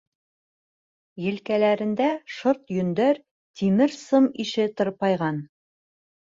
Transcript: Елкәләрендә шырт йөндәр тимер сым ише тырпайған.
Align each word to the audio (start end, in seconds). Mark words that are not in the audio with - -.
Елкәләрендә 1.25 2.09
шырт 2.37 2.75
йөндәр 2.79 3.21
тимер 3.61 3.97
сым 4.01 4.33
ише 4.49 4.69
тырпайған. 4.83 5.43